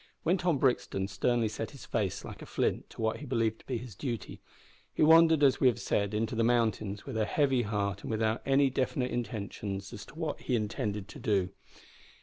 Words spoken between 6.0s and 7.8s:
into the mountains, with a heavy